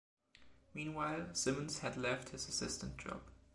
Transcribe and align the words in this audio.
Meanwhile, 0.73 1.29
Simmonds 1.35 1.77
had 1.81 1.95
left 1.95 2.29
his 2.29 2.47
assistant 2.49 2.97
job. 2.97 3.21